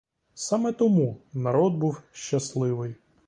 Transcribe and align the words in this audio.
Саме 0.33 0.71
тому 0.71 1.21
народ 1.33 1.73
був 1.73 2.03
щасливий. 2.11 2.95